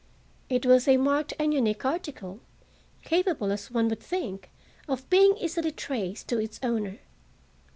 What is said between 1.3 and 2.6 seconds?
and unique article,